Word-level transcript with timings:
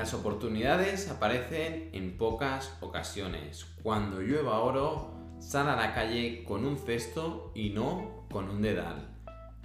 Las 0.00 0.14
oportunidades 0.14 1.10
aparecen 1.10 1.90
en 1.92 2.16
pocas 2.16 2.74
ocasiones. 2.80 3.66
Cuando 3.82 4.22
llueva 4.22 4.60
oro, 4.60 5.12
sal 5.38 5.68
a 5.68 5.76
la 5.76 5.92
calle 5.92 6.42
con 6.42 6.64
un 6.64 6.78
cesto 6.78 7.52
y 7.54 7.68
no 7.68 8.24
con 8.30 8.48
un 8.48 8.62
dedal. 8.62 9.14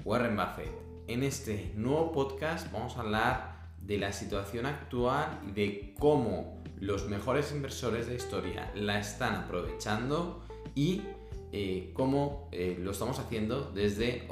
Warren 0.04 0.36
Buffett. 0.36 0.74
En 1.08 1.24
este 1.24 1.72
nuevo 1.78 2.12
podcast 2.12 2.70
vamos 2.74 2.98
a 2.98 3.00
hablar 3.00 3.70
de 3.80 3.98
la 3.98 4.12
situación 4.12 4.66
actual 4.66 5.40
y 5.48 5.52
de 5.52 5.96
cómo 5.98 6.62
los 6.82 7.08
mejores 7.08 7.54
inversores 7.54 8.08
de 8.08 8.16
historia 8.16 8.70
la 8.76 9.00
están 9.00 9.36
aprovechando 9.36 10.44
y 10.76 11.02
eh, 11.54 11.94
cómo 11.94 12.50
eh, 12.52 12.78
lo 12.78 12.92
estamos 12.92 13.20
haciendo 13.20 13.72
desde 13.74 14.28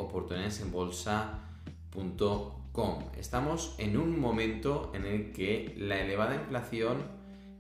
oportunidadesenbolsa.com 1.94 3.04
Estamos 3.18 3.76
en 3.78 3.98
un 3.98 4.20
momento 4.20 4.92
en 4.96 5.06
el 5.06 5.32
que 5.32 5.76
la 5.78 6.00
elevada 6.00 6.36
inflación 6.36 7.04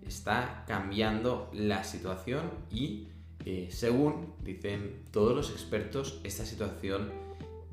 está 0.05 0.63
cambiando 0.67 1.49
la 1.53 1.83
situación 1.83 2.49
y 2.71 3.09
eh, 3.45 3.67
según 3.71 4.33
dicen 4.43 5.03
todos 5.11 5.35
los 5.35 5.51
expertos, 5.51 6.19
esta 6.23 6.45
situación 6.45 7.11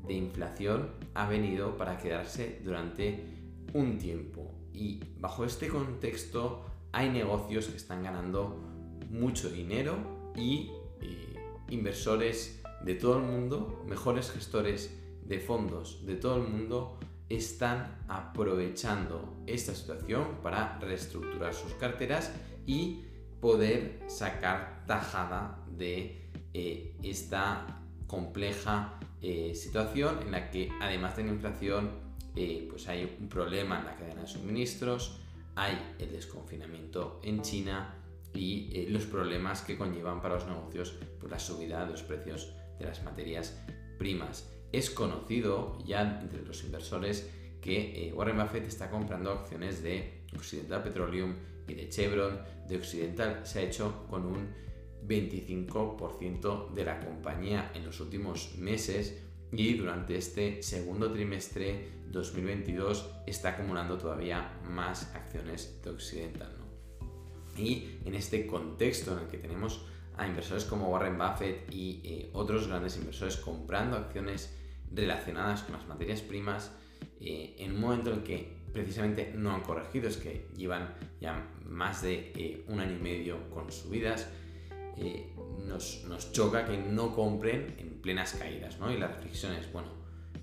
de 0.07 0.13
inflación 0.13 0.91
ha 1.13 1.27
venido 1.27 1.77
para 1.77 1.97
quedarse 1.97 2.61
durante 2.63 3.23
un 3.73 3.97
tiempo. 3.97 4.51
Y 4.73 5.01
bajo 5.19 5.43
este 5.43 5.67
contexto 5.67 6.65
hay 6.91 7.09
negocios 7.09 7.67
que 7.67 7.77
están 7.77 8.03
ganando 8.03 8.57
mucho 9.09 9.49
dinero 9.49 9.97
y 10.35 10.69
eh, 11.01 11.35
inversores 11.69 12.61
de 12.83 12.95
todo 12.95 13.17
el 13.17 13.23
mundo, 13.23 13.83
mejores 13.87 14.31
gestores 14.31 15.00
de 15.31 15.39
fondos 15.39 16.05
de 16.05 16.15
todo 16.15 16.35
el 16.43 16.49
mundo 16.49 16.99
están 17.29 18.03
aprovechando 18.09 19.37
esta 19.47 19.73
situación 19.73 20.39
para 20.43 20.77
reestructurar 20.79 21.53
sus 21.53 21.73
carteras 21.75 22.33
y 22.65 23.05
poder 23.39 24.03
sacar 24.07 24.83
tajada 24.85 25.57
de 25.69 26.29
eh, 26.53 26.97
esta 27.01 27.79
compleja 28.07 28.99
eh, 29.21 29.55
situación 29.55 30.19
en 30.21 30.31
la 30.31 30.51
que 30.51 30.69
además 30.81 31.15
de 31.15 31.23
la 31.23 31.29
inflación 31.29 31.91
eh, 32.35 32.67
pues 32.69 32.89
hay 32.89 33.15
un 33.17 33.29
problema 33.29 33.79
en 33.79 33.85
la 33.85 33.95
cadena 33.95 34.21
de 34.23 34.27
suministros, 34.27 35.21
hay 35.55 35.95
el 35.97 36.11
desconfinamiento 36.11 37.21
en 37.23 37.41
China 37.41 37.95
y 38.33 38.85
los 38.89 39.05
problemas 39.05 39.61
que 39.61 39.77
conllevan 39.77 40.21
para 40.21 40.35
los 40.35 40.45
negocios 40.45 40.91
por 41.21 41.31
la 41.31 41.39
subida 41.39 41.85
de 41.85 41.91
los 41.91 42.03
precios 42.03 42.53
de 42.79 42.85
las 42.85 43.01
materias 43.03 43.57
primas. 43.97 44.51
Es 44.71 44.89
conocido 44.89 45.77
ya 45.85 46.19
entre 46.21 46.43
los 46.43 46.63
inversores 46.63 47.29
que 47.61 48.07
eh, 48.07 48.13
Warren 48.13 48.37
Buffett 48.37 48.65
está 48.67 48.89
comprando 48.89 49.31
acciones 49.31 49.83
de 49.83 50.23
Occidental 50.35 50.83
Petroleum 50.83 51.35
y 51.67 51.73
de 51.75 51.89
Chevron. 51.89 52.39
De 52.67 52.77
Occidental 52.77 53.41
se 53.43 53.59
ha 53.59 53.61
hecho 53.63 54.05
con 54.09 54.25
un 54.25 54.49
25% 55.07 56.71
de 56.73 56.85
la 56.85 56.99
compañía 56.99 57.71
en 57.73 57.85
los 57.85 57.99
últimos 57.99 58.55
meses 58.57 59.21
y 59.51 59.73
durante 59.73 60.15
este 60.15 60.63
segundo 60.63 61.11
trimestre 61.11 61.89
2022 62.11 63.09
está 63.27 63.49
acumulando 63.49 63.97
todavía 63.97 64.59
más 64.63 65.13
acciones 65.15 65.81
de 65.83 65.89
Occidental. 65.89 66.55
Y 67.57 67.99
en 68.05 68.15
este 68.15 68.47
contexto 68.47 69.13
en 69.13 69.23
el 69.23 69.27
que 69.27 69.37
tenemos 69.37 69.85
a 70.17 70.27
inversores 70.27 70.65
como 70.65 70.89
Warren 70.89 71.17
Buffett 71.17 71.73
y 71.73 72.01
eh, 72.03 72.29
otros 72.33 72.67
grandes 72.67 72.97
inversores 72.97 73.37
comprando 73.37 73.97
acciones 73.97 74.57
relacionadas 74.93 75.63
con 75.63 75.73
las 75.75 75.87
materias 75.87 76.21
primas, 76.21 76.71
eh, 77.19 77.55
en 77.59 77.73
un 77.73 77.81
momento 77.81 78.13
en 78.13 78.23
que 78.23 78.61
precisamente 78.73 79.33
no 79.35 79.51
han 79.51 79.61
corregido, 79.61 80.07
es 80.07 80.17
que 80.17 80.47
llevan 80.55 80.95
ya 81.19 81.47
más 81.65 82.01
de 82.01 82.31
eh, 82.35 82.65
un 82.67 82.79
año 82.79 82.97
y 82.97 83.01
medio 83.01 83.49
con 83.49 83.71
subidas, 83.71 84.27
eh, 84.97 85.33
nos, 85.65 86.03
nos, 86.07 86.31
choca 86.31 86.65
que 86.65 86.77
no 86.77 87.15
compren 87.15 87.75
en 87.77 88.01
plenas 88.01 88.33
caídas, 88.33 88.79
¿no? 88.79 88.91
Y 88.91 88.97
la 88.97 89.07
reflexión 89.07 89.53
es, 89.53 89.71
bueno, 89.71 89.89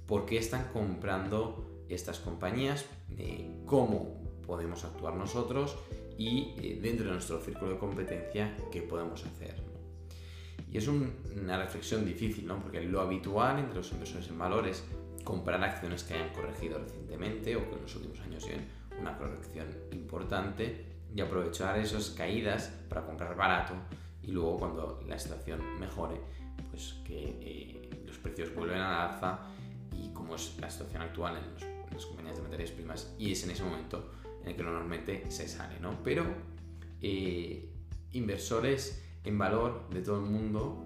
¿por 0.07 0.25
qué 0.25 0.39
están 0.39 0.69
comprando 0.73 1.85
estas 1.89 2.19
compañías? 2.19 2.87
¿Cómo 3.67 4.41
podemos 4.47 4.85
actuar 4.85 5.15
nosotros? 5.15 5.77
Y 6.17 6.79
dentro 6.81 7.07
de 7.07 7.13
nuestro 7.13 7.41
círculo 7.41 7.73
de 7.73 7.79
competencia, 7.79 8.57
¿qué 8.71 8.83
podemos 8.83 9.25
hacer? 9.25 9.68
Y 10.71 10.79
es 10.79 10.89
una 10.89 11.59
reflexión 11.59 12.05
difícil, 12.05 12.47
¿no? 12.47 12.61
Porque 12.61 12.83
lo 12.83 13.01
habitual 13.01 13.59
entre 13.59 13.77
los 13.77 13.91
inversores 13.93 14.29
en 14.29 14.39
valores 14.39 14.85
comprar 15.25 15.63
acciones 15.63 16.05
que 16.05 16.15
hayan 16.15 16.31
corregido 16.31 16.79
recientemente 16.79 17.55
o 17.57 17.69
que 17.69 17.77
en 17.77 17.83
los 17.83 17.97
últimos 17.97 18.21
años 18.21 18.45
lleven 18.45 18.67
una 18.99 19.17
corrección 19.17 19.67
importante 19.93 20.87
y 21.15 21.21
aprovechar 21.21 21.79
esas 21.79 22.11
caídas 22.11 22.73
para 22.89 23.05
comprar 23.05 23.37
barato 23.37 23.75
y 24.23 24.33
luego 24.33 24.59
cuando 24.59 25.01
la 25.07 25.19
situación 25.19 25.61
mejore, 25.79 26.21
pues 26.71 26.95
que 27.05 27.39
eh, 27.41 27.91
los 28.07 28.19
precios 28.19 28.55
vuelven 28.55 28.79
a 28.79 28.91
la 28.91 29.05
alza 29.11 29.39
y 29.93 30.13
como 30.13 30.35
es 30.35 30.57
la 30.59 30.71
situación 30.71 31.03
actual 31.03 31.37
en, 31.37 31.79
las 31.93 32.05
compañías 32.07 32.37
de 32.37 32.43
materias 32.43 32.71
primas 32.71 33.15
y 33.19 33.33
es 33.33 33.43
en 33.45 33.51
ese 33.51 33.65
momento 33.65 34.11
en 34.43 34.49
el 34.49 34.57
que 34.57 34.63
normalmente 34.63 35.31
se 35.31 35.49
sale, 35.49 35.81
¿no? 35.81 36.03
Pero 36.05 36.25
eh, 37.01 37.69
inversores 38.13 39.03
en 39.29 39.39
valor 39.39 39.89
de 39.91 40.01
todo 40.01 40.25
el 40.25 40.31
mundo 40.31 40.85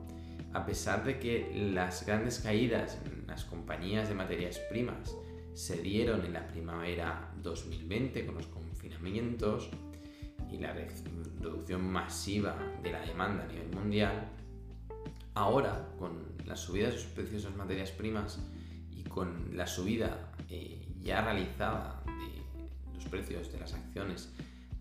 a 0.53 0.67
pesar 0.67 1.05
de 1.05 1.19
que 1.19 1.71
las 1.73 2.05
grandes 2.05 2.41
caídas 2.41 2.99
en 3.07 3.27
las 3.27 3.45
compañías 3.45 4.09
de 4.09 4.15
materias 4.15 4.59
primas 4.69 5.17
se 5.55 5.81
dieron 5.81 6.25
en 6.27 6.33
la 6.33 6.47
primavera 6.49 7.33
2020 7.43 8.27
con 8.27 8.35
los 8.35 8.47
confinamientos 8.47 9.71
y 10.51 10.59
la 10.59 10.73
reducción 10.73 11.91
masiva 11.91 12.57
de 12.83 12.93
la 12.93 13.01
demanda 13.01 13.45
a 13.45 13.47
nivel 13.47 13.71
mundial, 13.71 14.29
ahora 15.35 15.89
con 15.99 16.37
la 16.45 16.57
subida 16.57 16.89
de 16.89 16.95
los 16.95 17.05
precios 17.05 17.45
de 17.45 17.49
las 17.51 17.59
materias 17.59 17.91
primas 17.91 18.39
y 18.91 19.05
con 19.05 19.57
la 19.57 19.67
subida 19.67 20.33
eh, 20.51 20.87
ya 21.01 21.23
realizada 21.23 22.03
de 22.05 22.95
los 22.95 23.05
precios 23.07 23.51
de 23.53 23.61
las 23.61 23.73
acciones 23.73 24.35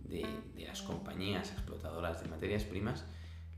de 0.03 0.25
las 0.67 0.81
compañías 0.81 1.51
explotadoras 1.51 2.22
de 2.22 2.29
materias 2.29 2.66
primas, 2.66 3.05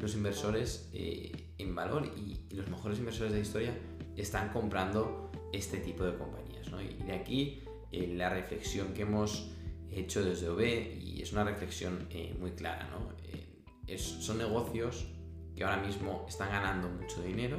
los 0.04 0.16
inversores 0.16 0.90
eh, 0.92 1.54
en 1.58 1.74
valor 1.74 2.12
y, 2.18 2.54
los 2.54 2.68
mejores 2.68 3.00
inversores 3.00 3.32
de 3.32 3.40
la 3.40 3.44
historia 3.44 3.74
están 4.18 4.50
comprando 4.50 5.32
este 5.54 5.78
tipo 5.78 6.04
de 6.04 6.16
compañías. 6.18 6.68
Y 6.68 7.04
de 7.04 7.14
aquí 7.14 7.64
eh, 7.92 8.14
la 8.16 8.30
reflexión 8.30 8.94
que 8.94 9.04
hemos 9.04 9.50
hecho 9.90 10.24
desde 10.24 10.50
OB 10.50 10.62
y 11.02 11.22
es 11.22 11.32
una 11.32 11.46
reflexión 11.46 12.08
eh, 12.10 12.36
muy 12.38 12.52
clara. 12.52 12.90
son 13.98 14.38
negocios 14.38 15.08
que 15.56 15.64
ahora 15.64 15.78
mismo 15.78 16.26
están 16.28 16.50
ganando 16.50 16.90
mucho 16.90 17.22
dinero 17.22 17.58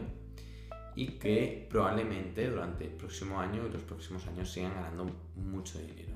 y 0.94 1.19
que 1.19 1.66
probablemente 1.71 2.50
durante 2.50 2.84
el 2.84 2.93
próximo 2.93 3.41
año 3.41 3.66
y 3.66 3.72
los 3.72 3.82
próximos 3.82 4.26
años 4.26 4.53
sigan 4.53 4.75
ganando 4.75 5.06
mucho 5.37 5.78
dinero. 5.78 6.12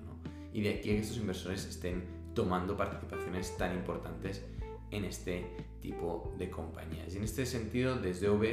Y 0.53 0.61
de 0.61 0.75
aquí 0.75 0.91
que 0.91 0.99
estos 0.99 1.17
inversores 1.17 1.65
estén 1.65 2.05
tomando 2.35 2.77
participaciones 2.77 3.57
tan 3.57 3.75
importantes 3.75 4.45
en 4.91 5.05
este 5.05 5.47
tipo 5.81 6.35
de 6.39 6.51
compañías. 6.51 7.15
Y 7.15 7.19
en 7.19 7.25
este 7.25 7.47
sentido, 7.47 7.97
desde 7.97 8.29
OV, 8.29 8.45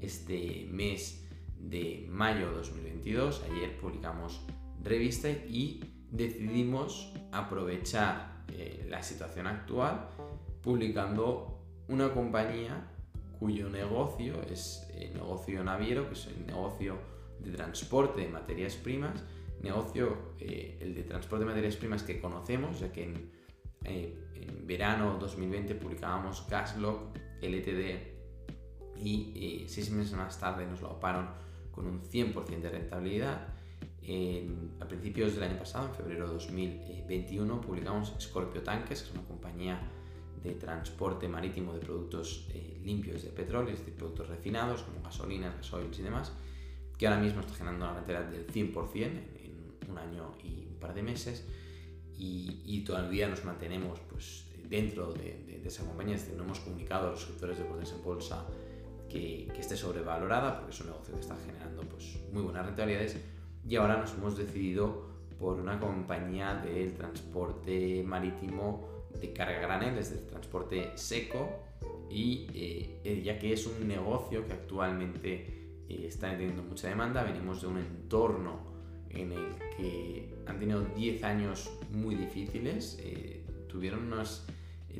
este 0.00 0.66
mes 0.70 1.26
de 1.58 2.06
mayo 2.08 2.52
2022, 2.52 3.44
ayer 3.50 3.76
publicamos 3.78 4.44
revista 4.82 5.28
y 5.30 5.82
decidimos 6.10 7.12
aprovechar 7.32 8.44
eh, 8.48 8.86
la 8.88 9.02
situación 9.02 9.46
actual 9.46 10.08
publicando 10.62 11.60
una 11.88 12.12
compañía 12.12 12.90
cuyo 13.38 13.68
negocio 13.68 14.42
es 14.50 14.88
el 14.94 15.14
negocio 15.14 15.62
naviero, 15.62 16.08
que 16.08 16.14
es 16.14 16.26
el 16.26 16.46
negocio 16.46 16.98
de 17.38 17.52
transporte 17.52 18.22
de 18.22 18.28
materias 18.28 18.74
primas, 18.74 19.22
negocio, 19.62 20.34
eh, 20.40 20.78
el 20.80 20.94
de 20.94 21.02
transporte 21.02 21.44
de 21.44 21.50
materias 21.50 21.76
primas 21.76 22.02
que 22.02 22.20
conocemos, 22.20 22.80
ya 22.80 22.92
que 22.92 23.04
en 23.04 23.30
eh, 23.84 24.16
en 24.34 24.66
verano 24.66 25.18
2020 25.18 25.74
publicábamos 25.74 26.46
Gaslock, 26.48 27.16
LTD 27.42 28.18
y 28.96 29.32
eh, 29.36 29.64
seis 29.68 29.90
meses 29.90 30.14
más 30.14 30.38
tarde 30.38 30.66
nos 30.66 30.80
lo 30.80 30.90
oparon 30.90 31.28
con 31.70 31.86
un 31.86 32.02
100% 32.02 32.60
de 32.60 32.70
rentabilidad. 32.70 33.54
a 34.80 34.88
principios 34.88 35.34
del 35.34 35.44
año 35.44 35.58
pasado, 35.58 35.88
en 35.88 35.94
febrero 35.94 36.26
de 36.26 36.34
2021, 36.34 37.60
publicamos 37.60 38.14
Scorpio 38.18 38.62
Tanques, 38.62 39.02
que 39.02 39.08
es 39.08 39.14
una 39.14 39.22
compañía 39.22 39.78
de 40.42 40.54
transporte 40.54 41.28
marítimo 41.28 41.72
de 41.72 41.80
productos 41.80 42.46
eh, 42.54 42.80
limpios 42.84 43.22
de 43.22 43.30
petróleo, 43.30 43.72
es 43.72 43.80
decir, 43.80 43.94
productos 43.94 44.28
refinados 44.28 44.82
como 44.82 45.02
gasolinas, 45.02 45.56
gasoils 45.56 45.98
y 45.98 46.02
demás, 46.02 46.32
que 46.96 47.06
ahora 47.06 47.20
mismo 47.20 47.40
está 47.40 47.54
generando 47.54 47.86
una 47.86 47.94
rentabilidad 47.94 48.30
del 48.30 48.46
100% 48.46 49.04
en 49.04 49.90
un 49.90 49.98
año 49.98 50.34
y 50.42 50.66
un 50.66 50.76
par 50.78 50.94
de 50.94 51.02
meses 51.02 51.46
y, 52.18 52.84
todavía 52.86 53.28
nos 53.28 53.44
mantenemos 53.44 54.00
pues, 54.10 54.44
dentro 54.68 55.12
de, 55.12 55.62
esa 55.64 55.84
compañía, 55.84 56.14
es 56.14 56.22
decir, 56.22 56.36
no 56.36 56.44
hemos 56.44 56.60
comunicado 56.60 57.08
a 57.08 57.10
los 57.10 57.22
sectores 57.22 57.58
de 57.58 57.64
bolsa 57.64 57.94
en 57.94 58.02
bolsa 58.02 58.46
que, 59.08 59.48
esté 59.58 59.76
sobrevalorada, 59.76 60.56
porque 60.56 60.72
es 60.72 60.80
un 60.80 60.86
negocio 60.86 61.14
que 61.14 61.20
está 61.20 61.36
generando 61.36 61.82
pues, 61.82 62.18
muy 62.32 62.42
buenas 62.42 62.64
rentabilidades, 62.66 63.16
y 63.68 63.76
ahora 63.76 63.98
nos 63.98 64.14
hemos 64.14 64.36
decidido 64.36 65.08
por 65.38 65.58
una 65.58 65.78
compañía 65.78 66.54
del 66.54 66.94
transporte 66.94 68.02
marítimo 68.02 68.88
de 69.20 69.32
carga 69.32 69.60
granel, 69.60 69.98
es 69.98 70.10
del 70.10 70.26
transporte 70.26 70.92
seco, 70.96 71.64
y 72.10 72.46
eh, 72.54 73.22
ya 73.22 73.38
que 73.38 73.52
es 73.52 73.66
un 73.66 73.86
negocio 73.86 74.46
que 74.46 74.54
actualmente 74.54 75.84
eh, 75.88 76.06
está 76.06 76.30
teniendo 76.30 76.62
mucha 76.62 76.88
demanda, 76.88 77.22
venimos 77.22 77.60
de 77.60 77.66
un 77.66 77.78
entorno 77.78 78.77
en 79.10 79.32
el 79.32 79.54
que 79.76 80.34
han 80.46 80.58
tenido 80.58 80.82
10 80.82 81.24
años 81.24 81.70
muy 81.90 82.14
difíciles, 82.14 82.98
eh, 83.00 83.44
tuvieron 83.68 84.12
unas 84.12 84.46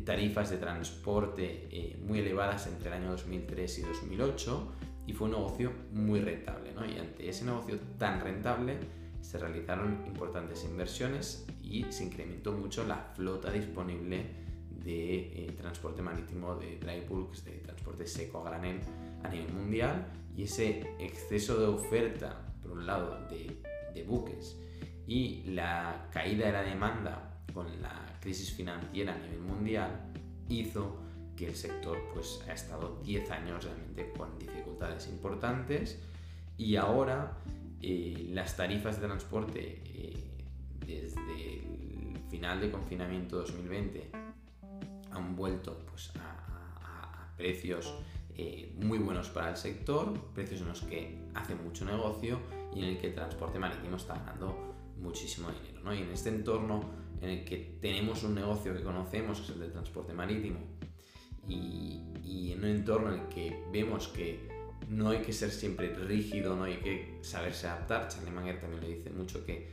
tarifas 0.04 0.50
de 0.50 0.58
transporte 0.58 1.96
muy 2.06 2.20
elevadas 2.20 2.66
entre 2.68 2.88
el 2.88 2.94
año 2.94 3.10
2003 3.10 3.78
y 3.78 3.82
2008 3.82 4.72
y 5.06 5.12
fue 5.14 5.26
un 5.26 5.32
negocio 5.32 5.72
muy 5.92 6.20
rentable. 6.20 6.72
¿no? 6.74 6.86
Y 6.86 6.98
ante 6.98 7.28
ese 7.28 7.44
negocio 7.46 7.78
tan 7.98 8.20
rentable 8.20 8.78
se 9.20 9.38
realizaron 9.38 10.04
importantes 10.06 10.64
inversiones 10.64 11.46
y 11.62 11.84
se 11.90 12.04
incrementó 12.04 12.52
mucho 12.52 12.86
la 12.86 13.12
flota 13.14 13.50
disponible 13.50 14.26
de 14.70 15.44
eh, 15.44 15.54
transporte 15.56 16.02
marítimo 16.02 16.54
de 16.56 16.78
dry 16.78 17.00
bulks, 17.08 17.44
de 17.44 17.52
transporte 17.58 18.06
seco 18.06 18.40
a 18.40 18.50
granel 18.50 18.80
a 19.22 19.28
nivel 19.28 19.52
mundial 19.52 20.06
y 20.36 20.44
ese 20.44 20.94
exceso 20.98 21.58
de 21.58 21.66
oferta, 21.66 22.54
por 22.62 22.72
un 22.72 22.86
lado, 22.86 23.26
de, 23.28 23.60
de 23.98 24.04
buques. 24.04 24.56
Y 25.06 25.42
la 25.46 26.08
caída 26.12 26.46
de 26.46 26.52
la 26.52 26.62
demanda 26.62 27.40
con 27.54 27.80
la 27.80 28.18
crisis 28.20 28.52
financiera 28.52 29.14
a 29.14 29.18
nivel 29.18 29.40
mundial 29.40 29.90
hizo 30.48 30.98
que 31.36 31.46
el 31.46 31.54
sector 31.54 31.98
pues, 32.12 32.42
ha 32.48 32.52
estado 32.52 33.00
10 33.04 33.30
años 33.30 33.64
realmente 33.64 34.12
con 34.16 34.38
dificultades 34.38 35.08
importantes. 35.08 35.98
Y 36.56 36.76
ahora 36.76 37.38
eh, 37.80 38.28
las 38.30 38.56
tarifas 38.56 39.00
de 39.00 39.06
transporte 39.06 39.82
eh, 39.86 40.16
desde 40.84 41.60
el 41.60 42.18
final 42.28 42.60
de 42.60 42.70
confinamiento 42.70 43.36
2020 43.36 44.10
han 45.12 45.36
vuelto 45.36 45.78
pues, 45.88 46.10
a, 46.16 47.32
precios 47.36 47.94
eh, 48.36 48.74
muy 48.82 48.98
buenos 48.98 49.28
para 49.28 49.50
el 49.50 49.56
sector, 49.56 50.12
precios 50.34 50.60
en 50.60 50.68
los 50.68 50.82
que 50.82 51.18
hace 51.34 51.54
mucho 51.54 51.84
negocio 51.84 52.40
y 52.74 52.80
en 52.80 52.84
el 52.84 52.98
que 52.98 53.08
el 53.08 53.14
transporte 53.14 53.58
marítimo 53.58 53.96
está 53.96 54.14
ganando 54.14 54.74
muchísimo 54.98 55.48
dinero. 55.50 55.94
Y 55.94 56.02
en 56.02 56.10
este 56.10 56.28
entorno 56.28 56.80
en 57.20 57.30
el 57.30 57.44
que 57.44 57.78
tenemos 57.80 58.22
un 58.22 58.34
negocio 58.34 58.74
que 58.74 58.82
conocemos, 58.82 59.38
que 59.38 59.44
es 59.44 59.50
el 59.50 59.60
del 59.60 59.72
transporte 59.72 60.12
marítimo, 60.12 60.58
y, 61.48 62.52
en 62.52 62.58
un 62.58 62.64
entorno 62.70 63.14
en 63.14 63.20
el 63.20 63.28
que 63.28 63.64
vemos 63.72 64.08
que 64.08 64.48
no 64.88 65.10
hay 65.10 65.20
que 65.20 65.32
ser 65.32 65.50
siempre 65.50 65.94
rígido, 65.94 66.56
no 66.56 66.64
hay 66.64 66.76
que 66.76 67.18
saberse 67.22 67.66
adaptar. 67.68 68.08
Charlie 68.08 68.30
Munger 68.30 68.60
también 68.60 68.82
le 68.82 68.96
dice 68.96 69.10
mucho 69.10 69.44
que 69.44 69.70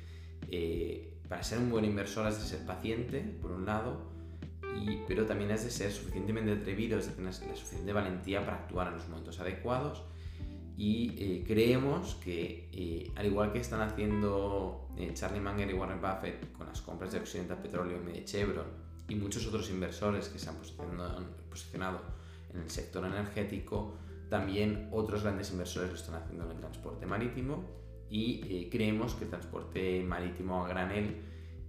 eh, 0.49 1.15
para 1.27 1.43
ser 1.43 1.59
un 1.59 1.69
buen 1.69 1.85
inversor 1.85 2.27
has 2.27 2.39
de 2.39 2.47
ser 2.47 2.65
paciente, 2.65 3.19
por 3.41 3.51
un 3.51 3.65
lado, 3.65 4.11
y, 4.79 4.99
pero 5.07 5.25
también 5.25 5.51
has 5.51 5.63
de 5.63 5.71
ser 5.71 5.91
suficientemente 5.91 6.51
atrevido, 6.51 6.99
es 6.99 7.07
de 7.07 7.13
tener 7.13 7.33
la 7.33 7.55
suficiente 7.55 7.93
valentía 7.93 8.45
para 8.45 8.57
actuar 8.57 8.87
en 8.89 8.95
los 8.95 9.07
momentos 9.07 9.39
adecuados. 9.39 10.03
Y 10.77 11.15
eh, 11.17 11.43
creemos 11.47 12.15
que, 12.15 12.69
eh, 12.73 13.11
al 13.15 13.27
igual 13.27 13.53
que 13.53 13.59
están 13.59 13.81
haciendo 13.81 14.89
Charlie 15.13 15.39
Munger 15.39 15.69
y 15.69 15.73
Warren 15.73 16.01
Buffett 16.01 16.51
con 16.53 16.67
las 16.67 16.81
compras 16.81 17.11
de 17.13 17.19
Occidental 17.19 17.61
Petroleum 17.61 18.09
y 18.09 18.13
de 18.13 18.25
Chevron, 18.25 18.85
y 19.07 19.15
muchos 19.15 19.45
otros 19.47 19.69
inversores 19.69 20.29
que 20.29 20.39
se 20.39 20.49
han 20.49 20.55
posicionado, 20.55 22.01
en 22.53 22.61
el 22.61 22.69
sector 22.69 23.05
energético, 23.05 23.97
también 24.29 24.89
otros 24.91 25.23
grandes 25.23 25.51
inversores 25.51 25.89
lo 25.89 25.95
están 25.95 26.15
haciendo 26.15 26.45
en 26.45 26.51
el 26.51 26.57
transporte 26.57 27.05
marítimo 27.05 27.63
y 28.09 28.41
eh, 28.45 28.69
creemos 28.71 29.13
que 29.15 29.25
el 29.25 29.29
transporte 29.29 30.03
marítimo 30.03 30.65
a 30.65 30.69
granel, 30.69 31.21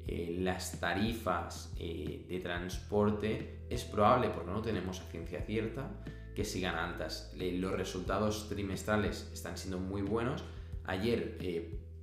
eh, 0.06 0.36
las 0.38 0.78
tarifas 0.78 1.74
eh, 1.78 2.24
de 2.28 2.40
transporte 2.40 3.66
es 3.68 3.84
probable, 3.84 4.30
porque 4.30 4.50
no 4.50 4.62
tenemos 4.62 5.00
a 5.00 5.04
ciencia 5.04 5.42
cierta, 5.42 5.90
que 6.36 6.44
sigan 6.44 6.76
altas. 6.76 7.32
los 7.34 7.72
resultados 7.72 8.48
trimestrales 8.50 9.28
están 9.32 9.56
siendo 9.56 9.78
muy 9.78 10.02
buenos. 10.02 10.44
Ayer 10.84 11.38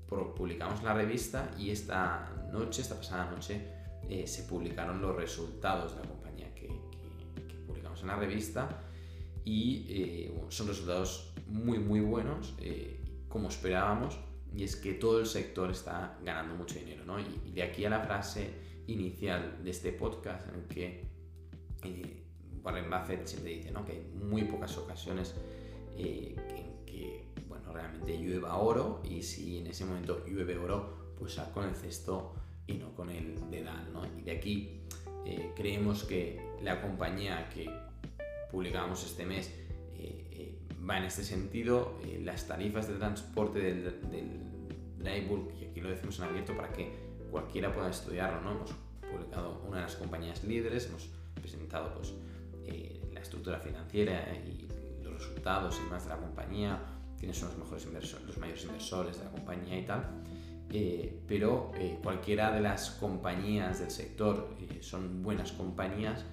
publicamos 0.08 0.82
la 0.84 0.96
revista 0.96 1.52
y 1.58 1.70
esta 1.70 2.34
noche, 2.52 2.82
esta 2.82 2.96
pasada 2.96 3.30
noche, 3.30 3.62
eh, 4.10 4.26
se 4.26 4.44
publicaron 4.44 5.00
los 5.02 5.16
resultados 5.16 5.96
de 5.96 6.02
la 6.02 6.08
compañía 6.08 6.54
que, 6.56 6.68
publicamos 7.68 8.02
en 8.02 8.08
la 8.08 8.16
revista 8.16 8.82
y 9.46 9.86
eh, 9.90 10.42
son 10.50 10.68
resultados 10.68 11.34
muy 11.48 11.78
muy 11.78 12.00
buenos 12.00 12.56
eh, 12.60 13.00
como 13.30 13.50
esperábamos 13.50 14.18
y 14.54 14.64
es 14.64 14.76
que 14.76 14.94
todo 14.94 15.20
el 15.20 15.26
sector 15.26 15.70
está 15.72 16.18
ganando 16.24 16.56
mucho 16.56 16.76
dinero 16.76 17.06
¿no? 17.06 17.20
y, 17.20 17.52
de 17.52 17.64
aquí 17.64 17.86
a 17.86 17.90
la 17.90 18.00
frase 18.00 18.50
inicial 18.88 19.64
de 19.64 19.70
este 19.70 19.92
podcast 19.94 20.48
en 20.50 20.56
el 20.56 20.66
que 20.68 22.23
Warren 22.64 22.90
Buffett 22.90 23.26
siempre 23.26 23.56
dice 23.56 23.72
¿no? 23.72 23.86
que 23.86 23.94
hay 23.94 24.12
muy 24.14 24.44
pocas 24.44 24.78
ocasiones 24.78 25.36
en 25.98 26.36
que 26.86 27.26
bueno, 27.48 27.72
realmente 27.72 28.18
llueva 28.18 28.58
oro 28.58 29.02
y 29.04 29.22
si 29.22 29.60
en 29.60 29.68
ese 29.68 29.86
momento 29.86 30.26
llueve 30.26 30.58
oro 30.58 31.14
pues 31.18 31.40
con 31.54 31.68
el 31.68 31.76
cesto 31.76 32.34
y 32.68 32.74
no 32.74 32.94
con 32.96 33.10
el 33.10 33.50
dedal. 33.50 33.92
¿no? 33.94 34.06
Y 34.18 34.24
de 34.24 34.32
aquí 34.32 34.82
eh, 35.26 35.52
creemos 35.56 36.04
que 36.04 36.42
la 36.62 36.82
compañía 36.82 37.50
que 37.50 37.70
publicamos 38.52 39.06
este 39.06 39.26
mes 39.26 39.48
eh, 39.96 40.28
eh, 40.32 40.60
va 40.88 40.98
en 40.98 41.06
este 41.06 41.24
sentido. 41.24 41.98
las 42.24 42.48
tarifas 42.48 42.88
de 42.88 42.96
transporte 42.96 43.60
del, 43.60 43.84
del 44.10 44.54
y 45.04 45.66
aquí 45.66 45.82
lo 45.82 45.90
decimos 45.90 46.18
en 46.20 46.26
abierto 46.26 46.56
para 46.56 46.72
que 46.72 46.90
cualquiera 47.30 47.74
pueda 47.74 47.90
estudiarlo, 47.90 48.42
¿no? 48.42 48.52
hemos 48.52 48.72
publicado 49.12 49.62
una 49.68 49.78
de 49.78 49.84
las 49.84 49.96
compañías 49.96 50.44
líderes, 50.44 50.88
hemos 50.88 51.10
presentado 51.42 51.94
pues, 51.96 52.14
la 53.14 53.20
estructura 53.20 53.60
financiera 53.60 54.26
y 54.46 54.68
los 55.04 55.14
resultados 55.14 55.80
y 55.86 55.90
más 55.90 56.04
de 56.04 56.10
la 56.10 56.18
compañía, 56.18 56.80
quiénes 57.18 57.38
son 57.38 57.50
los, 57.50 57.58
mejores 57.60 57.86
inversores, 57.86 58.28
los 58.28 58.38
mayores 58.38 58.64
inversores 58.66 59.18
de 59.18 59.26
la 59.26 59.32
compañía 59.32 59.80
y 59.80 59.86
tal. 59.86 60.24
Eh, 60.70 61.22
pero 61.28 61.72
eh, 61.76 62.00
cualquiera 62.02 62.52
de 62.52 62.60
las 62.60 62.92
compañías 62.92 63.80
del 63.80 63.92
sector 63.92 64.56
eh, 64.60 64.80
son 64.82 65.22
buenas 65.22 65.52
compañías 65.52 66.26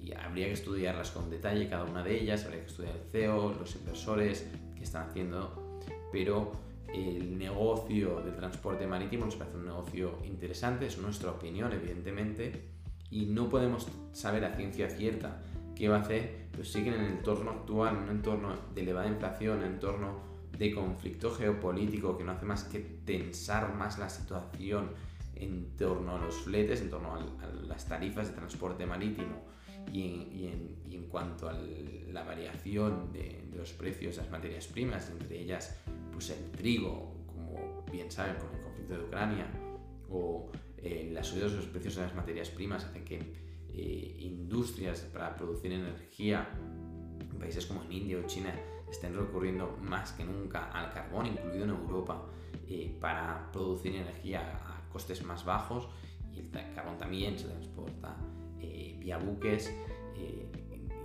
y 0.00 0.12
habría 0.12 0.46
que 0.46 0.52
estudiarlas 0.52 1.10
con 1.10 1.28
detalle 1.28 1.68
cada 1.68 1.84
una 1.84 2.04
de 2.04 2.20
ellas, 2.20 2.44
habría 2.44 2.60
que 2.60 2.68
estudiar 2.68 2.94
el 2.94 3.10
CEO, 3.10 3.52
los 3.58 3.74
inversores 3.74 4.46
que 4.76 4.84
están 4.84 5.08
haciendo, 5.08 5.80
pero 6.12 6.52
el 6.94 7.36
negocio 7.36 8.20
del 8.20 8.36
transporte 8.36 8.86
marítimo 8.86 9.24
nos 9.24 9.36
parece 9.36 9.56
un 9.56 9.66
negocio 9.66 10.18
interesante, 10.24 10.86
es 10.86 10.98
nuestra 10.98 11.32
opinión 11.32 11.72
evidentemente, 11.72 12.68
y 13.10 13.26
no 13.26 13.48
podemos 13.48 13.88
saber 14.12 14.44
a 14.44 14.54
ciencia 14.54 14.88
cierta 14.88 15.42
qué 15.80 15.88
va 15.88 15.96
a 15.96 16.00
hacer, 16.00 16.50
sí 16.62 16.84
que 16.84 16.90
en 16.90 17.00
el 17.00 17.06
entorno 17.06 17.52
actual, 17.52 17.96
en 17.96 18.02
un 18.02 18.10
entorno 18.10 18.54
de 18.74 18.82
elevada 18.82 19.08
inflación, 19.08 19.60
en 19.60 19.68
un 19.68 19.74
entorno 19.74 20.20
de 20.56 20.74
conflicto 20.74 21.30
geopolítico 21.30 22.18
que 22.18 22.22
no 22.22 22.32
hace 22.32 22.44
más 22.44 22.64
que 22.64 22.80
tensar 23.06 23.74
más 23.74 23.98
la 23.98 24.10
situación 24.10 24.90
en 25.34 25.74
torno 25.78 26.16
a 26.16 26.18
los 26.18 26.34
fletes, 26.34 26.82
en 26.82 26.90
torno 26.90 27.14
a, 27.14 27.46
las 27.66 27.88
tarifas 27.88 28.28
de 28.28 28.34
transporte 28.34 28.84
marítimo 28.84 29.46
y 29.90 30.50
en, 30.92 31.06
cuanto 31.08 31.48
a 31.48 31.54
la 31.54 32.22
variación 32.24 33.10
de, 33.12 33.48
los 33.56 33.72
precios 33.72 34.16
de 34.16 34.22
las 34.22 34.30
materias 34.30 34.66
primas, 34.66 35.10
entre 35.10 35.40
ellas 35.40 35.80
pues 36.12 36.28
el 36.28 36.50
trigo, 36.52 37.24
como 37.26 37.84
bien 37.90 38.10
saben 38.10 38.36
con 38.36 38.54
el 38.54 38.62
conflicto 38.62 38.98
de 38.98 39.04
Ucrania, 39.04 39.46
o 40.10 40.52
eh, 40.76 41.10
las 41.12 41.26
subidas 41.26 41.52
de 41.52 41.56
los 41.56 41.66
precios 41.66 41.96
de 41.96 42.02
las 42.02 42.14
materias 42.14 42.50
primas 42.50 42.84
hacen 42.84 43.04
que 43.04 43.49
eh, 43.74 44.16
industrias 44.20 45.00
para 45.12 45.34
producir 45.36 45.72
energía. 45.72 46.48
En 47.20 47.38
países 47.38 47.66
como 47.66 47.84
India 47.90 48.18
o 48.18 48.22
China 48.26 48.52
estén 48.90 49.16
recurriendo 49.16 49.78
más 49.82 50.12
que 50.12 50.24
nunca 50.24 50.70
al 50.72 50.92
carbón, 50.92 51.26
incluido 51.26 51.64
en 51.64 51.70
Europa, 51.70 52.26
eh, 52.68 52.96
para 53.00 53.50
producir 53.52 53.94
energía 53.96 54.40
a 54.64 54.88
costes 54.92 55.24
más 55.24 55.44
bajos. 55.44 55.88
Y 56.32 56.40
el 56.40 56.50
carbón 56.74 56.98
también 56.98 57.38
se 57.38 57.48
transporta 57.48 58.16
eh, 58.60 58.96
vía 58.98 59.18
buques 59.18 59.74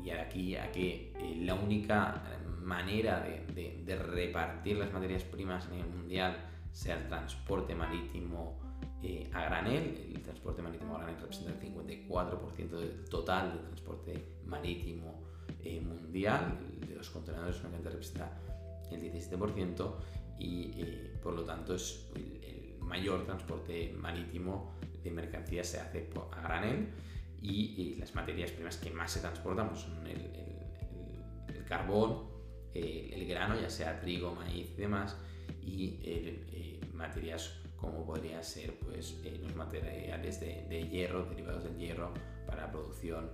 y 0.04 0.12
de 0.12 0.20
aquí 0.20 0.56
a 0.56 0.72
que 0.72 1.14
la 1.42 1.56
única 1.56 2.22
manera 2.62 3.22
de, 3.22 3.96
repartir 3.96 4.78
las 4.78 4.92
materias 4.92 5.24
primas 5.24 5.68
en 5.72 5.80
el 5.80 5.88
mundial 5.88 6.38
sea 6.72 6.98
el 6.98 7.08
transporte 7.08 7.74
marítimo 7.74 8.60
a 9.34 9.46
granel. 9.46 10.12
El 10.14 10.22
transporte 10.22 10.62
marítimo 10.62 10.96
a 10.96 11.00
granel 11.00 11.20
representa 11.20 11.52
el 11.52 11.74
54% 11.74 12.70
del 12.70 13.06
total 13.10 13.52
del 13.52 13.62
transporte 13.62 14.26
marítimo 14.46 15.24
eh, 15.64 15.82
mundial, 15.82 16.60
de 16.88 16.96
los 16.96 17.10
contenedores 17.10 17.56
solamente 17.56 17.90
representa 17.90 18.32
el 18.92 19.02
17% 19.02 19.94
y 20.40 20.72
eh, 20.76 21.14
por 21.22 21.34
lo 21.34 21.44
tanto 21.44 21.76
es 21.76 22.08
el, 22.16 22.76
mayor 22.82 23.26
transporte 23.26 23.96
marítimo 23.98 24.76
de 25.04 25.10
mercancías 25.10 25.66
se 25.66 25.80
hace 25.80 26.08
a 26.32 26.42
granel 26.42 26.88
y, 27.42 27.96
las 27.96 28.14
materias 28.14 28.52
primas 28.52 28.78
que 28.78 28.92
más 28.92 29.12
se 29.12 29.22
transportan 29.22 29.70
pues, 29.70 29.82
son 29.82 30.06
el, 30.06 31.66
carbón, 31.68 32.28
el, 32.76 33.26
grano, 33.28 33.60
ya 33.60 33.72
sea 33.72 34.00
trigo, 34.00 34.36
maíz 34.36 34.72
y 34.78 34.82
demás, 34.82 35.18
y 35.64 36.00
materias 36.94 37.65
como 37.86 38.06
podría 38.06 38.42
ser 38.44 38.74
pues, 38.80 39.20
eh, 39.24 39.40
los 39.42 39.56
materiales 39.56 40.40
de, 40.40 40.90
hierro, 40.90 41.26
derivados 41.26 41.64
del 41.64 41.78
hierro 41.78 42.12
para 42.48 42.72
producción 42.72 43.30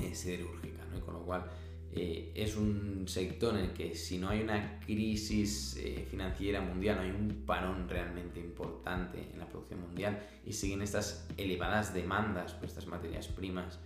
eh, 0.00 0.14
siderúrgica. 0.14 0.84
¿no? 0.90 0.98
Y 0.98 1.00
con 1.00 1.14
lo 1.14 1.24
cual 1.24 1.44
eh, 1.92 2.32
es 2.34 2.56
un 2.56 3.06
sector 3.08 3.56
en 3.56 3.66
el 3.66 3.72
que 3.72 3.94
si 3.94 4.18
no 4.18 4.28
hay 4.28 4.42
una 4.42 4.80
crisis 4.80 5.80
financiera 6.10 6.60
mundial, 6.60 6.96
no 6.96 7.02
hay 7.02 7.10
un 7.10 7.44
parón 7.46 7.88
realmente 7.88 8.40
importante 8.40 9.28
en 9.32 9.38
la 9.38 9.48
producción 9.48 9.80
mundial 9.80 10.20
y 10.44 10.52
siguen 10.52 10.82
estas 10.82 11.28
elevadas 11.36 11.92
demandas 11.92 12.52
por 12.52 12.66
estas 12.66 12.86
materias 12.86 13.28
primas 13.28 13.78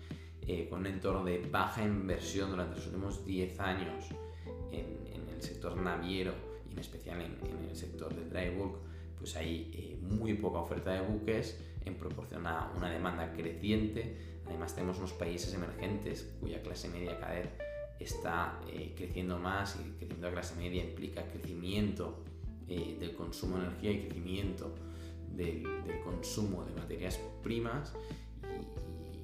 con 0.68 0.80
un 0.80 0.86
entorno 0.86 1.24
de 1.24 1.38
baja 1.48 1.84
inversión 1.84 2.50
durante 2.50 2.74
los 2.74 2.86
últimos 2.86 3.24
10 3.24 3.60
años 3.60 4.06
en, 4.72 5.28
el 5.32 5.40
sector 5.40 5.76
naviero 5.76 6.34
y 6.68 6.72
en 6.72 6.78
especial 6.80 7.20
en, 7.20 7.38
en 7.48 7.68
el 7.70 7.76
sector 7.76 8.12
del 8.12 8.28
dry 8.28 8.50
bulk, 8.50 8.80
pues 9.20 9.36
hay 9.36 9.70
eh, 9.74 9.98
muy 10.00 10.34
poca 10.34 10.58
oferta 10.58 10.92
de 10.92 11.02
buques 11.02 11.60
en 11.84 11.94
proporción 11.94 12.46
a 12.46 12.72
una 12.76 12.90
demanda 12.90 13.32
creciente. 13.32 14.16
Además 14.46 14.74
tenemos 14.74 14.98
unos 14.98 15.12
países 15.12 15.54
emergentes 15.54 16.34
cuya 16.40 16.60
clase 16.62 16.88
media 16.88 17.20
cada 17.20 17.34
vez 17.34 17.48
está 18.00 18.58
eh, 18.68 18.94
creciendo 18.96 19.38
más 19.38 19.76
y 19.78 19.90
creciendo 19.98 20.26
la 20.26 20.32
clase 20.32 20.56
media 20.56 20.82
implica 20.82 21.22
crecimiento 21.30 22.24
eh, 22.66 22.96
del 22.98 23.14
consumo 23.14 23.58
de 23.58 23.66
energía 23.66 23.92
y 23.92 24.00
crecimiento 24.06 24.74
del, 25.36 25.62
consumo 26.02 26.64
de 26.64 26.72
materias 26.72 27.20
primas 27.42 27.92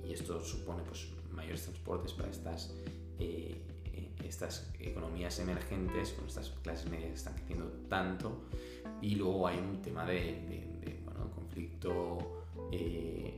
y, 0.06 0.12
esto 0.12 0.42
supone 0.44 0.82
pues, 0.84 1.08
mayores 1.32 1.62
transportes 1.62 2.12
para 2.12 2.30
estas 2.30 2.72
estas 4.26 4.70
economías 4.78 5.38
emergentes, 5.38 6.12
con 6.12 6.26
estas 6.26 6.50
clases 6.62 6.90
medias 6.90 7.08
que 7.08 7.14
están 7.14 7.34
creciendo 7.34 7.66
tanto, 7.88 8.42
y 9.00 9.14
luego 9.14 9.46
hay 9.46 9.58
un 9.58 9.82
tema 9.82 10.04
de, 10.04 10.64
conflicto 11.34 12.44
eh, 12.70 13.34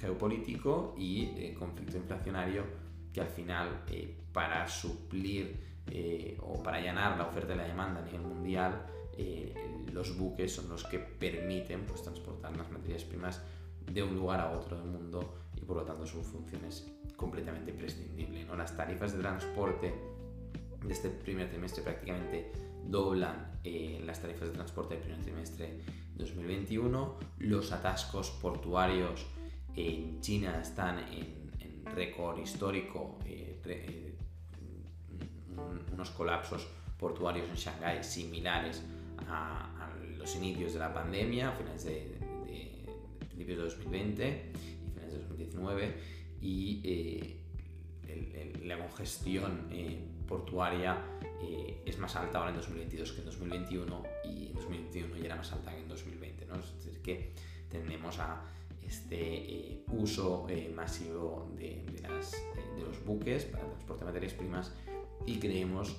geopolítico 0.00 0.94
y 0.98 1.52
conflicto 1.52 1.96
inflacionario 1.96 2.64
que 3.12 3.20
al 3.20 3.28
final 3.28 3.84
eh, 3.88 4.14
para 4.32 4.66
suplir 4.68 5.56
eh, 5.86 6.36
o 6.42 6.62
para 6.62 6.78
allanar 6.78 7.16
la 7.16 7.26
oferta 7.26 7.54
y 7.54 7.56
la 7.56 7.64
demanda 7.64 8.00
a 8.00 8.04
nivel 8.04 8.22
mundial, 8.22 8.86
los 9.92 10.18
buques 10.18 10.52
son 10.52 10.68
los 10.68 10.82
que 10.84 10.98
permiten 10.98 11.84
pues, 11.86 12.02
transportar 12.02 12.56
las 12.56 12.68
materias 12.72 13.04
primas 13.04 13.40
de 13.86 14.02
un 14.02 14.16
lugar 14.16 14.40
a 14.40 14.50
otro 14.50 14.76
del 14.76 14.86
mundo 14.86 15.34
y 15.56 15.60
por 15.60 15.76
lo 15.76 15.84
tanto 15.84 16.04
su 16.04 16.20
función 16.22 16.64
es 16.64 16.90
completamente 17.16 17.70
imprescindible. 17.70 18.44
¿no? 18.44 18.56
Las 18.56 18.76
tarifas 18.76 19.12
de 19.12 19.20
transporte 19.20 19.94
de 20.84 20.92
este 20.92 21.10
primer 21.10 21.48
trimestre 21.48 21.82
prácticamente 21.82 22.50
doblan 22.88 23.58
eh, 23.64 24.02
las 24.04 24.20
tarifas 24.20 24.48
de 24.48 24.54
transporte 24.54 24.94
del 24.94 25.02
primer 25.02 25.22
trimestre 25.22 25.80
2021. 26.16 27.18
Los 27.38 27.72
atascos 27.72 28.30
portuarios 28.30 29.26
en 29.74 30.20
China 30.20 30.60
están 30.60 30.98
en, 30.98 31.44
récord 31.94 32.38
histórico, 32.38 33.18
eh, 33.26 33.60
eh, 33.66 34.14
unos 35.92 36.10
colapsos 36.10 36.66
portuarios 36.98 37.48
en 37.48 37.54
Shanghái 37.54 38.02
similares 38.02 38.82
a, 39.28 39.70
los 40.18 40.34
inicios 40.36 40.72
de 40.72 40.78
la 40.78 40.92
pandemia, 40.92 41.50
a 41.50 41.52
finales 41.52 41.84
de, 41.84 42.18
principios 43.18 43.58
de 43.58 43.64
2020 43.64 44.52
y 44.52 44.90
finales 44.94 45.12
de 45.12 45.18
2019, 45.18 45.94
y 46.40 47.40
la 48.64 48.78
congestión 48.78 49.68
portuaria 50.26 50.98
eh, 51.42 51.82
es 51.84 51.98
más 51.98 52.14
alta 52.16 52.38
ahora 52.38 52.50
en 52.50 52.56
2022 52.56 53.12
que 53.12 53.20
en 53.20 53.26
2021 53.26 54.02
y 54.24 54.46
en 54.48 54.54
2021 54.54 55.16
ya 55.16 55.24
era 55.24 55.36
más 55.36 55.52
alta 55.52 55.72
que 55.72 55.80
en 55.80 55.88
2020. 55.88 56.46
¿no? 56.46 56.56
Es 56.56 56.74
decir, 56.74 57.00
que 57.02 57.32
tendemos 57.68 58.18
a 58.18 58.42
este 58.82 59.16
eh, 59.16 59.84
uso 59.88 60.46
eh, 60.48 60.72
masivo 60.74 61.50
de, 61.56 61.84
los 62.78 63.04
buques 63.04 63.44
para 63.46 63.66
transporte 63.66 64.04
de 64.04 64.10
materias 64.10 64.34
primas 64.34 64.72
y 65.26 65.38
creemos 65.38 65.96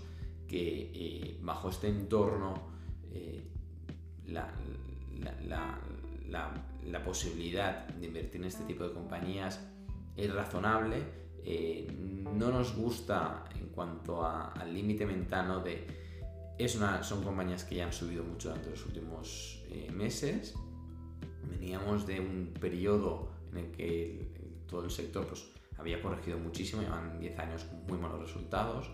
que 0.47 1.37
bajo 1.41 1.69
este 1.69 1.87
entorno 1.87 2.75
la, 4.27 4.53
posibilidad 7.03 7.87
de 7.87 8.07
invertir 8.07 8.41
en 8.41 8.47
este 8.47 8.63
tipo 8.65 8.83
de 8.83 8.93
compañías 8.93 9.65
es 10.15 10.33
razonable. 10.33 11.24
No 12.33 12.49
nos 12.49 12.75
gusta 12.75 13.45
cuanto 13.75 14.25
al 14.25 14.73
límite 14.73 15.05
mental, 15.05 15.63
de, 15.63 15.85
es 16.57 16.75
una, 16.75 17.03
son 17.03 17.23
compañías 17.23 17.65
que 17.65 17.75
ya 17.75 17.85
han 17.85 17.93
subido 17.93 18.23
mucho 18.23 18.49
durante 18.49 18.69
los 18.71 18.85
últimos 18.85 19.63
eh, 19.69 19.91
meses. 19.91 20.55
Veníamos 21.43 22.07
de 22.07 22.21
un 22.21 22.53
periodo 22.59 23.29
en 23.51 23.57
el 23.57 23.71
que 23.71 24.63
todo 24.67 24.85
el 24.85 24.91
sector 24.91 25.27
pues, 25.27 25.45
había 25.77 26.01
corregido 26.01 26.39
muchísimo, 26.39 26.81
llevan 26.81 27.19
10 27.19 27.37
años 27.37 27.65
con 27.65 27.85
muy 27.85 27.97
malos 27.97 28.21
resultados. 28.21 28.89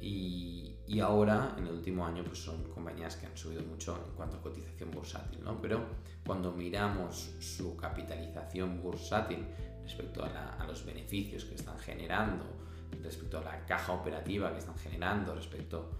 Y, 0.00 0.74
y, 0.88 0.98
ahora, 0.98 1.54
en 1.56 1.66
el 1.68 1.74
último 1.74 2.04
año, 2.04 2.24
pues 2.24 2.38
son 2.38 2.64
compañías 2.64 3.14
que 3.16 3.26
han 3.26 3.36
subido 3.36 3.62
mucho 3.62 3.96
en 3.96 4.16
cuanto 4.16 4.36
a 4.36 4.42
cotización 4.42 4.90
bursátil, 4.90 5.44
¿no? 5.44 5.62
Pero 5.62 5.80
cuando 6.26 6.50
miramos 6.50 7.30
su 7.38 7.76
capitalización 7.76 8.82
bursátil 8.82 9.46
respecto 9.82 10.24
a, 10.24 10.64
los 10.66 10.84
beneficios 10.84 11.44
que 11.44 11.54
están 11.54 11.78
generando, 11.78 12.44
respecto 13.02 13.38
a 13.38 13.42
la 13.42 13.66
caja 13.66 13.92
operativa 13.92 14.52
que 14.52 14.58
están 14.58 14.76
generando, 14.76 15.34
respecto 15.34 15.90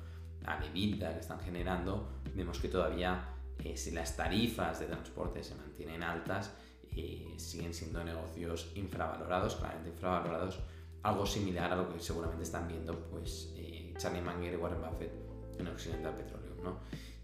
a 0.45 0.59
la 0.61 0.67
EBITDA 0.67 1.15
que 1.15 1.21
están 1.21 1.41
generando, 1.41 2.09
vemos 2.35 2.59
que 2.59 2.69
todavía 2.69 3.29
eh, 3.59 3.77
si 3.77 3.91
las 3.91 4.17
tarifas 4.17 4.81
de 4.81 4.87
transporte 4.87 5.43
se 5.43 5.55
mantienen 5.55 6.03
altas, 6.03 6.53
eh, 6.95 7.35
siguen 7.37 7.73
siendo 7.73 8.03
negocios 8.05 8.71
infravalorados, 8.75 9.57
claramente 9.57 9.91
infravalorados, 9.91 10.59
algo 11.03 11.27
similar 11.27 11.73
a 11.73 11.77
lo 11.77 11.93
que 11.93 12.01
seguramente 12.01 12.45
están 12.45 12.69
viendo 12.69 12.99
pues, 13.11 13.53
eh, 13.57 13.93
Charlie 13.99 14.21
Munger 14.21 14.53
y 14.53 14.57
Warren 14.57 14.81
Buffett 14.81 15.13
en 15.59 15.67
Occidental 15.69 16.15
Petroleum. 16.15 16.63
¿no? 16.63 16.79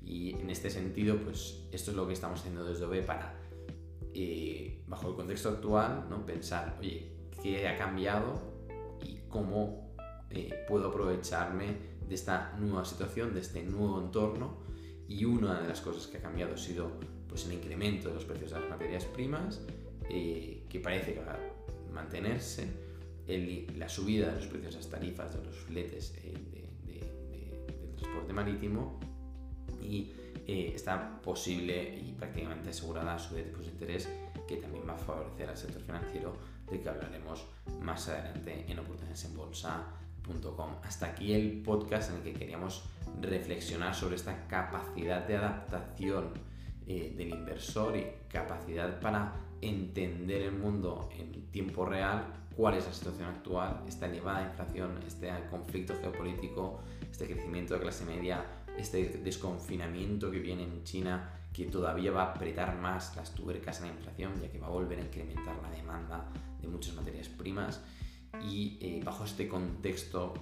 Y 0.04 0.34
en 0.34 0.50
este 0.50 0.70
sentido, 0.70 1.16
pues 1.18 1.64
esto 1.70 1.90
es 1.90 1.96
lo 1.96 2.06
que 2.06 2.14
estamos 2.14 2.40
haciendo 2.40 2.64
desde 2.64 2.84
OB 2.84 3.04
para, 3.04 3.34
bajo 4.86 5.08
el 5.10 5.14
contexto 5.14 5.50
actual, 5.50 6.06
¿no? 6.08 6.24
pensar, 6.26 6.76
oye, 6.80 7.12
¿qué 7.42 7.68
ha 7.68 7.76
cambiado 7.76 8.48
cómo 9.28 9.94
eh, 10.30 10.64
puedo 10.66 10.88
aprovecharme 10.88 11.76
de 12.08 12.14
esta 12.14 12.56
nueva 12.58 12.84
situación, 12.84 13.34
de 13.34 13.40
este 13.40 13.62
nuevo 13.62 14.00
entorno. 14.00 14.58
Y 15.08 15.24
una 15.24 15.60
de 15.60 15.68
las 15.68 15.80
cosas 15.80 16.06
que 16.06 16.18
ha 16.18 16.22
cambiado 16.22 16.54
ha 16.54 16.58
sido 16.58 16.90
pues, 17.28 17.46
el 17.46 17.54
incremento 17.54 18.08
de 18.08 18.14
los 18.14 18.24
precios 18.24 18.50
de 18.50 18.60
las 18.60 18.68
materias 18.68 19.04
primas, 19.04 19.60
eh, 20.10 20.64
que 20.68 20.80
parece 20.80 21.14
que 21.14 21.20
va 21.20 21.32
a 21.32 21.92
mantenerse, 21.92 22.88
la 23.76 23.90
subida 23.90 24.28
de 24.28 24.36
los 24.36 24.46
precios 24.46 24.72
de 24.72 24.80
las 24.80 24.88
tarifas 24.88 25.34
de 25.34 25.44
los 25.44 25.54
fletes 25.54 26.14
eh, 26.24 26.32
del 26.86 27.94
transporte 27.96 28.32
marítimo 28.32 28.98
y 29.82 30.12
está 30.48 31.20
posible 31.20 31.98
y 31.98 32.12
prácticamente 32.12 32.70
asegurada 32.70 33.18
subida 33.18 33.42
de 33.42 33.50
tipos 33.50 33.66
de 33.66 33.72
interés 33.72 34.08
que 34.46 34.56
también 34.56 34.88
va 34.88 34.94
a 34.94 34.98
favorecer 34.98 35.50
al 35.50 35.56
sector 35.56 35.82
financiero 35.82 36.32
de 36.70 36.80
que 36.80 36.88
hablaremos 36.88 37.44
más 37.82 38.08
adelante 38.08 38.64
en 38.66 38.78
oportunidadesenbolsa.com. 38.78 40.76
Hasta 40.82 41.06
aquí 41.06 41.34
el 41.34 41.62
podcast 41.62 42.10
en 42.10 42.16
el 42.16 42.22
que 42.22 42.32
queríamos 42.32 42.84
reflexionar 43.20 43.94
sobre 43.94 44.16
esta 44.16 44.46
capacidad 44.46 45.26
de 45.26 45.36
adaptación 45.36 46.30
eh, 46.86 47.12
del 47.14 47.28
inversor 47.28 47.94
y 47.96 48.06
capacidad 48.28 48.98
para 49.00 49.34
entender 49.60 50.42
el 50.42 50.52
mundo 50.52 51.10
en 51.18 51.50
tiempo 51.50 51.84
real, 51.84 52.24
cuál 52.56 52.74
es 52.74 52.86
la 52.86 52.92
situación 52.92 53.28
actual, 53.28 53.82
esta 53.86 54.06
elevada 54.06 54.48
inflación, 54.48 54.98
este 55.06 55.30
conflicto 55.50 55.94
geopolítico, 56.00 56.80
este 57.10 57.26
crecimiento 57.26 57.74
de 57.74 57.80
clase 57.80 58.04
media, 58.04 58.44
este 58.78 59.20
desconfinamiento 59.24 60.30
que 60.30 60.38
viene 60.38 60.64
en 60.64 60.84
China 60.84 61.34
que 61.52 61.64
todavía 61.64 62.12
va 62.12 62.22
a 62.22 62.30
apretar 62.34 62.76
más 62.78 63.16
las 63.16 63.34
tuercas 63.34 63.80
en 63.80 63.88
la 63.88 63.92
inflación, 63.94 64.40
ya 64.40 64.50
que 64.50 64.58
va 64.58 64.68
a 64.68 64.70
volver 64.70 64.98
a 64.98 65.02
incrementar 65.02 65.60
la 65.62 65.70
demanda 65.70 66.28
de 66.60 66.68
muchas 66.68 66.94
materias 66.94 67.28
primas. 67.28 67.80
Y 68.44 68.78
eh, 68.80 69.02
bajo 69.04 69.24
este 69.24 69.48
contexto, 69.48 70.34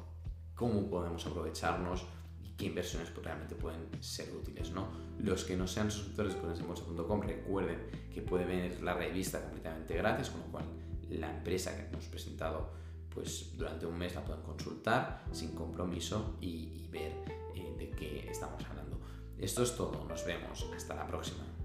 ¿cómo 0.54 0.90
podemos 0.90 1.24
aprovecharnos 1.26 2.04
y 2.42 2.50
qué 2.56 2.66
inversiones 2.66 3.14
realmente 3.14 3.54
pueden 3.54 3.88
ser 4.00 4.30
útiles? 4.34 4.72
¿no? 4.72 4.88
Los 5.20 5.44
que 5.44 5.56
no 5.56 5.66
sean 5.66 5.90
suscriptores 5.90 6.34
de 6.34 6.40
ponersembolsa.com 6.40 7.20
recuerden 7.22 7.78
que 8.12 8.20
pueden 8.22 8.48
ver 8.48 8.82
la 8.82 8.94
revista 8.94 9.40
completamente 9.40 9.94
gratis, 9.96 10.30
con 10.30 10.40
lo 10.40 10.46
cual 10.48 10.64
la 11.08 11.30
empresa 11.30 11.76
que 11.76 11.86
hemos 11.86 12.04
presentado 12.06 12.72
pues 13.16 13.56
durante 13.56 13.86
un 13.86 13.96
mes 13.96 14.14
la 14.14 14.22
pueden 14.22 14.42
consultar 14.42 15.24
sin 15.32 15.54
compromiso 15.54 16.36
y, 16.38 16.86
ver 16.90 17.12
eh, 17.54 17.74
de 17.78 17.90
qué 17.90 18.28
estamos 18.30 18.62
hablando. 18.68 19.00
Esto 19.38 19.62
es 19.62 19.74
todo, 19.74 20.04
nos 20.04 20.24
vemos, 20.26 20.66
hasta 20.76 20.94
la 20.94 21.06
próxima. 21.06 21.55